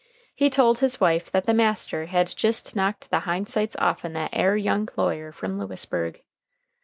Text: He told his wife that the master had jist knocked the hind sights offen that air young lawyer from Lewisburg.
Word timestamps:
He 0.33 0.49
told 0.49 0.79
his 0.79 0.99
wife 0.99 1.29
that 1.29 1.45
the 1.45 1.53
master 1.53 2.07
had 2.07 2.35
jist 2.35 2.75
knocked 2.75 3.11
the 3.11 3.19
hind 3.19 3.47
sights 3.49 3.75
offen 3.75 4.13
that 4.13 4.31
air 4.33 4.57
young 4.57 4.89
lawyer 4.97 5.31
from 5.31 5.59
Lewisburg. 5.59 6.23